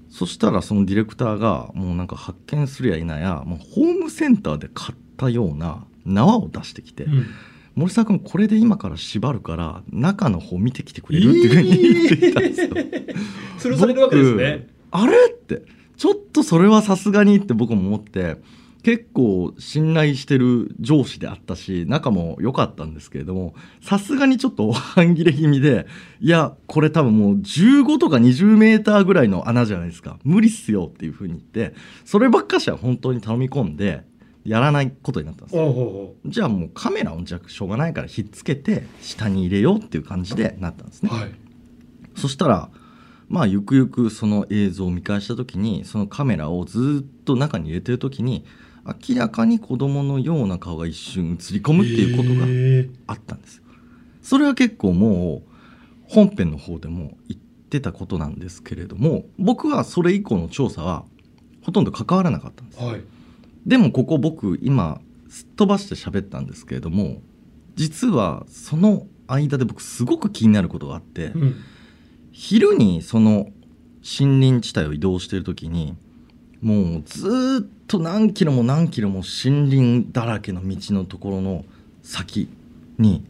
[0.08, 7.26] そしたらそのディレクターがもうなんか発見するやいなやもうホームセンターで買ったような縄を出してきて、うん。
[7.74, 11.30] 森沢君これで今から縛るから中の方見てきてくれる？
[11.30, 12.68] っていうふうに言ってきたんですよ。
[13.58, 14.68] それをされるわけですね。
[14.90, 15.16] 僕あれ？
[15.30, 15.62] って。
[15.96, 18.36] ちょっとそれはさすがにって僕も思って
[18.86, 25.88] 結構信頼してる上司であったし仲も良かったんですけれどもさすがにちょっと半切れ気味で
[26.20, 30.20] いやこれ多分もう15とか20メーターぐらいの穴じゃないですか。
[30.22, 34.04] 無理っすよっていうふうに言ってそればっかしは本当に頼み込んで
[34.44, 36.14] やらないことになったんですよ。
[36.24, 41.10] じゃあもうカメラをじゃあしょうがないからひっつけて下に入れようっていう感じでなったんですね。
[41.12, 41.32] うはい。
[42.14, 42.70] そしたら
[43.28, 48.44] まあゆくゆくその映像を見返した時にそのカメラをずっと中に入れてる時に
[49.08, 53.62] 明らかに子供のような顔が一瞬映り込むっていうことがへあったんですよ。
[54.22, 55.52] それは結構もう
[56.08, 61.04] 本編の方でも言ってたことなんですけれども僕はそれ以降の調査は
[61.62, 62.84] ほとんど関わらなかったんですー。
[62.86, 63.00] はい
[63.66, 67.20] でもここ僕今すっ飛ばして喋ったんですけれども
[67.74, 71.56] 実はその間で僕すごく気になることがあってうん
[72.30, 73.48] 昼にその
[74.18, 75.96] 森林地帯を移動している時に
[76.60, 81.64] もうずーっと何キロも何キロも森林だらけの道のところの
[82.02, 82.48] 先
[82.98, 83.24] に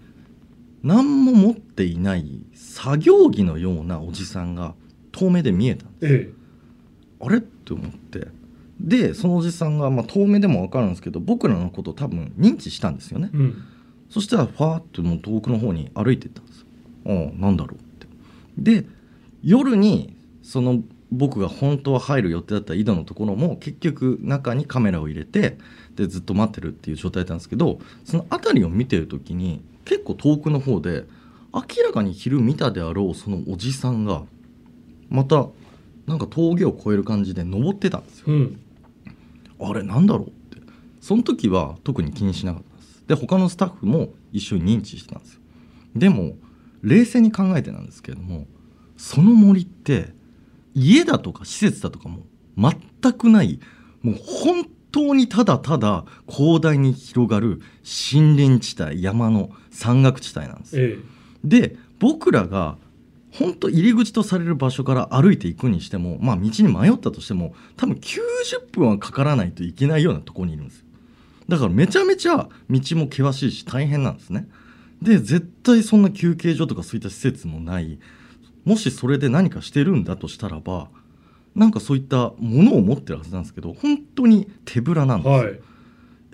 [0.83, 4.75] 何も持っていない作業着のようなおじさんが
[5.13, 6.15] 遠目で見えたんです。
[6.15, 6.33] え
[7.21, 7.39] あれ？
[7.39, 8.29] って思って。
[8.79, 13.31] でそのおじさんが、まあ、遠目でも分かるんですけど僕らのことを多分認知したんですよね。
[13.33, 13.65] えうん。
[14.11, 16.67] そしたらファーッともう遠くの方に歩いていったんですよ。
[17.07, 18.07] ああなんだろうって。
[18.59, 18.87] で
[19.43, 25.59] 夜にその僕が本当は入る予定だった井戸のところも結局中にカメラを入れて
[25.95, 31.05] でずっと待ってるっていう状態だったんですけどその辺りを見てる時に結構遠くの方で
[31.55, 34.25] 明らかに昼見たであろうそのおじさんが
[35.09, 35.47] また
[36.07, 38.27] なんか峠を越える感じで登ってたんですよ。
[38.29, 38.61] うん。
[39.61, 40.61] あれなんだろうって。
[41.01, 43.05] その時は特に気にしなかったです。
[43.09, 45.41] で他のスタッフも一緒に認知してたんですよ。
[45.95, 46.37] でも
[46.83, 48.47] 冷静に考えてなんですけれども
[48.97, 50.15] その森って
[50.77, 53.59] 家だとか施設だとかも全くない。
[54.03, 60.79] もう本当にただただ広大に広がる森林地帯山の山岳地帯なんです。
[60.79, 60.99] よえ。
[61.43, 62.77] で僕らが
[63.33, 70.81] 本当入り口とされる場所から歩いていくにしてもまあ道に迷ったとしても多分90分はかからないといけないようなところにいるんです。
[70.81, 70.85] よ
[71.49, 74.47] だからめちゃめちゃ道も険しいし大変なんですね。
[75.01, 77.99] で絶対そんな休憩所とかそういった施設もない
[78.67, 80.89] もしそれで何かしてるんだとしたらば
[81.55, 85.61] なんかそういったものを持ってるはずなんですけど本当に手ぶらなんですはい。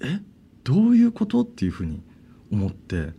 [0.03, 0.21] え
[0.65, 2.03] どういうことっていうふうに
[2.51, 3.11] 思って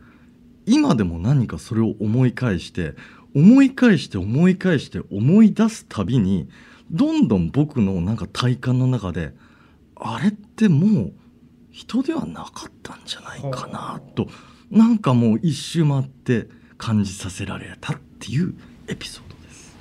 [0.65, 2.95] 今でも何かそれを思い返して
[3.35, 6.49] 思い返して思い返して思い出すたびに
[6.91, 9.33] どんどん僕のなんか体感の中で
[9.95, 11.13] あれってもう
[11.71, 14.27] 人ではなかったんじゃないかなと
[14.69, 16.47] なんかもう一周回って
[16.77, 18.55] 感じさせられたっていう
[18.87, 19.75] エピソードです。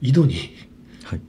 [0.00, 0.34] 井戸に
[1.04, 1.20] はい、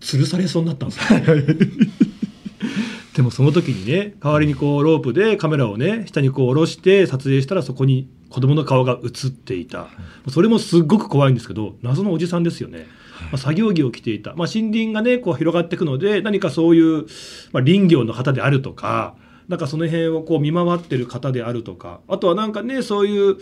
[0.00, 1.24] 吊るされそうになったんですね。
[3.14, 9.88] でもその時にね代わりにこうロープでカメラをね下にこう下ろして撮影したらそこに子供の顔が映っていた。
[10.28, 12.86] それもすっごく怖いんですけど謎のおじさんですよね、
[13.30, 17.06] まあ、作業着を着ていた、まあ、森林がねこう広がっていくので何かそういう、
[17.52, 19.14] まあ、林業の方であるとか
[19.48, 23.36] なんかその辺をこう見回ってる方であるとかあとはなんかねそういう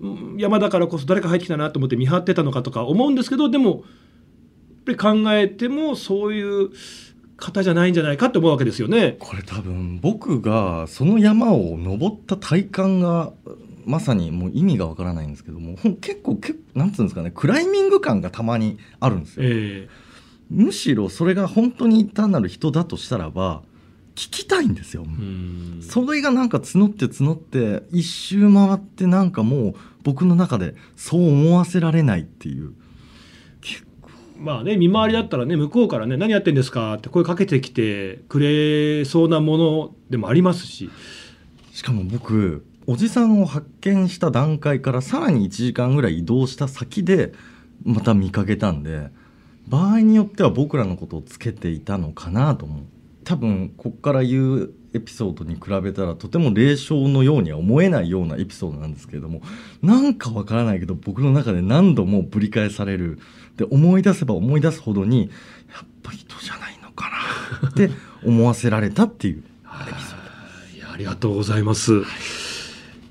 [0.00, 3.82] うん山だからこそ誰か入ってきたなと思って見張ってたのかとか思うんですけどでもやっ
[4.96, 6.70] ぱり考えてもそういう
[7.36, 9.16] 方じゃないんじゃないかって思うわけですよね。
[9.18, 13.32] これ多分僕がその山を登った体感が
[13.86, 19.88] まさにもう意味がわからないんですけども結構けなんつうんですかねクライミング感がたまにあるんですよ、え
[20.50, 23.73] むしろそれが本当に単なる人だとしたらば聞
[24.14, 25.04] きたいんですよ、
[25.80, 32.74] それがなんか募って募って一周回ってなんかもう僕の中でそう思わせられないっていう。
[34.36, 40.90] まあね見回りだったらね向こうからね何やってんですかって声かけてきてくれそうなものでもありますし。
[41.72, 47.32] しかも僕おじさんを発見した段階からさらに1時間ぐらい移動した先で
[47.82, 49.08] また見かけたんで
[49.66, 52.82] 場合によっては僕らのことをつけていたのかなと思う
[53.24, 59.42] 多分こっから言うエピソードに比べたらとても霊障のようには思えないようなエピソードなんですけれども
[59.82, 63.18] なんかわからないけど僕の中で何度もぶり返される
[63.56, 65.30] で思い出せば思い出すほどに
[65.72, 67.10] やっぱ人じゃないのか
[67.62, 67.90] なって
[68.24, 70.16] 思わせられたっていうエピソー
[70.72, 71.92] ド いやありがとうございます。
[71.94, 71.96] い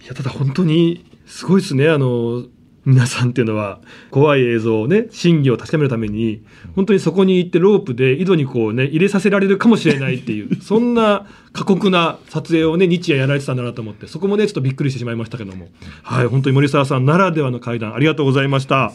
[0.08, 2.46] やただ本当にすごいですねあの
[2.86, 3.80] 皆さんっていうのは
[4.12, 6.44] 怖い映像をね真偽を確かめるために
[6.76, 15.70] 本当にそこに行ってロープで井戸にこうね入れさせられるかもしれないっていう そんな過酷な撮影をね日夜やられてたんだなと思ってそこもねちょっとびっくりしてしまいましたけども。
[16.04, 18.92] はい本当に森沢さんならではの会談ありがとうございました。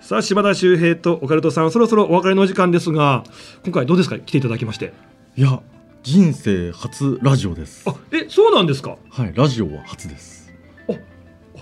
[0.00, 3.24] さあ島田秀平とオカルトさんそろそろお別れのお時間ですが
[3.64, 4.18] 今回どうですか？
[4.18, 4.92] 来ていただきまして。
[5.36, 5.60] いや
[6.02, 7.82] 人生初ラジオです。
[7.86, 8.96] あえそうなんですか？
[9.10, 10.52] はいラジオは初です。
[10.88, 10.92] あ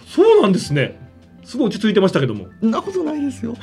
[0.07, 1.03] そうなんですね。
[1.45, 2.47] すごい落ち着いてましたけども。
[2.63, 3.55] なことないですよ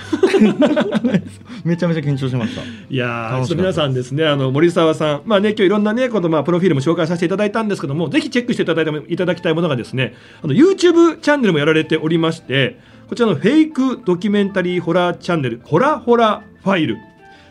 [1.63, 10.13] めちゃめちゃ緊張しましたいやちょっと皆さんですね、あの森沢さん、まあね、今日いろんなね、このまあプロフィールも紹介させていただいたんですけども、ぜひチェックしていただいてもいただきたいものがですね、
[10.43, 16.97] あの YouTube チャンネルもやられておりまして、こちらのフェイクドキュメンタリーホラーチャンネル、ホラホラファイル。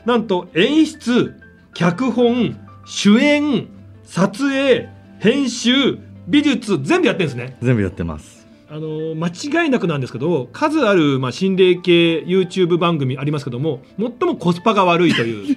[0.06, 1.34] なんと演出、
[1.74, 2.56] 脚本、
[2.86, 3.68] 主演、
[4.04, 7.56] 撮影、編集、美術、全部やってるんですね。
[7.60, 8.39] 全部やってます
[8.72, 9.28] あの間
[9.64, 15.56] 違いなくなんですけど数ある、まあ、心霊系 YouTube 番組ありますけども最もコスパが悪いという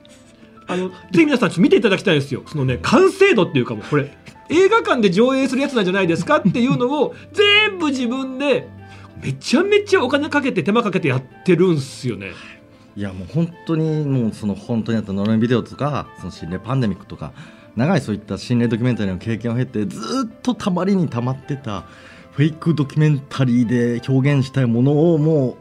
[0.68, 4.14] あのぜひ皆さんちょっと見ていただきたいんですよそのね完成度っていうかもうこれ
[4.50, 8.68] 映画館で上映するやつなんじゃないですかっていうのを 全部自分で
[9.22, 12.32] めちゃめちゃお金かけて手間かけてやってるんすよね。
[12.94, 17.32] いやもう本当にもうその本当にあった呪いビデオとかその心霊パンデミックとか
[17.74, 21.86] 長いそういった心霊ドキュメンタリーの経験を経てずっとたまりにたまってた
[22.32, 25.58] フェイクドキュメンタリーで表現したいものをも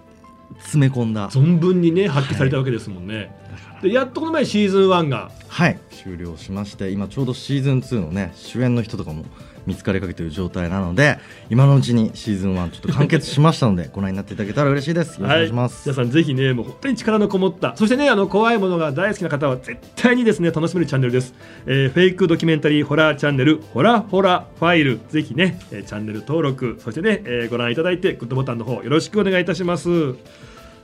[0.51, 1.29] う詰め込んだ。
[1.29, 3.35] 存分にね発揮されたわけですもんね。
[3.81, 5.31] でやっとこの前シーズン1が。
[5.49, 5.79] はい。
[5.91, 9.25] 終了しまして今ちょうどシーズン2のね主演の人とかも
[9.67, 15.19] 見つかりかけている状態なので今のうちにシーズン1ちょっと完結しましたので ご覧になっていただけたら嬉しいです。
[15.21, 21.33] よろしくお願いします、皆さんぜひねもう本当に力のこもったそしてねあの怖いものが大好きな方は絶対にですね楽しめるチャンネルです、
[21.65, 24.99] えーフェイクドキュメンタリーホラーチャンネルホラホラファイル。
[25.09, 30.15] ぜひね、えーチャンネル登録そしてね、えーご覧いただいてグッドボタンの方よろしくお願いいたします。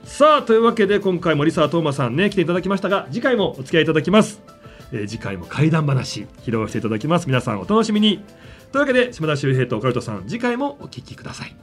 [0.04, 4.40] さあというわけで今回森沢東馬さんね来ていただきましたが次回もお付き合いいただきます、
[4.92, 7.26] えー次回も怪談話披露していただきます。
[7.26, 8.22] 皆さんお楽しみに
[8.72, 11.56] というわけで島田秀平とオカルトさん次回もお聞きください。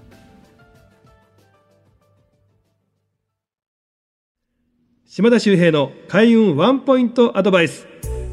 [5.05, 7.87] 島田秀平の開運ワンポイントアドバイス。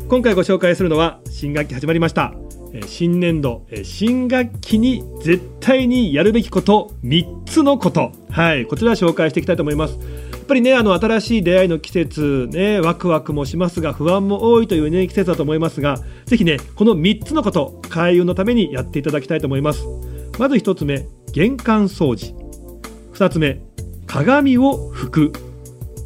[0.09, 2.33] 今回ご紹介するのは新学期始まりました。
[2.75, 8.11] えー新年度えー新学期に絶対にやるべきこと3つのこと。
[8.31, 9.99] はいこちら紹介していきたいと思います。
[10.53, 15.97] ぱりねあの新しい出会いの季節ねワクワクもしますが不安も多いというね季節だと思いますが
[16.27, 19.85] ぜひねこの3つのこと開運のためにやっていただきたいと思います。
[20.39, 22.35] まず1つ目玄関掃除。
[23.15, 23.63] 2つ目
[24.07, 25.33] 鏡を拭く。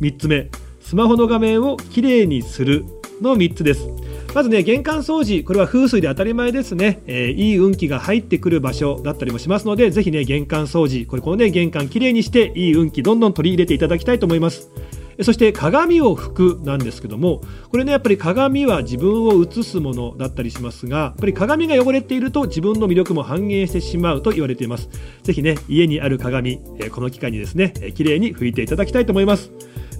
[0.00, 0.48] 3つ目
[0.80, 2.84] スマホの画面をきれいにする。
[3.20, 3.88] の3つです。
[4.36, 14.70] まずね玄関掃除これは風水で当たり前ですね、えーいい運気が入ってくる場所だったりもしますのでぜひね玄関掃除これこのね玄関きれいにしていい運気どんどん取り入れていただきたいと思います。
[15.22, 24.90] そして鏡を拭くなんですけどもこれねやっぱり鏡は自分を映すものだったりしますがやっぱり鏡が汚れていると自分の魅力も半減してしまうと言われています。
[25.22, 26.60] ぜひね家にある鏡
[26.92, 29.50] この機会にですね綺麗に拭いていただきたいと思います。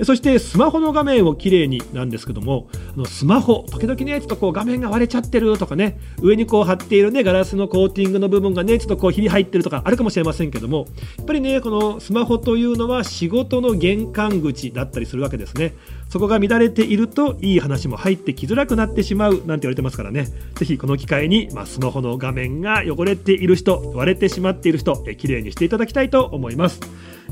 [0.04, 10.86] そしてスマホの画面をきれいになんですけどもあのスマホ時々ねちょっとこう画面が割れちゃってるとかね上にこう貼っているねガラスのコーティングの部分がねちょっとこうひび入ってるとかあるかもしれませんけども
[11.16, 15.74] やっぱりねこのスマホというのは仕事の玄関口だったりするわけですね。
[16.08, 20.28] そこが乱れているといい話も入ってきづらくなってしまうなんて言われてますからね。
[20.54, 26.80] ぜひこの機会に、まあ、スマホの画面が汚れている人割れてしまっている人えきれいにしていただきたいと思います。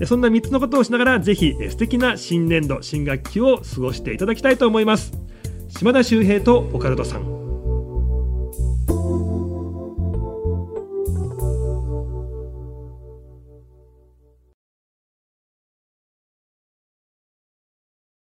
[0.06, 5.12] そんな3つのことをしながらぜひ素敵な新年度新学期を過ごしていただきたいと思います。
[5.68, 7.43] 島田秀平とオカルトさん。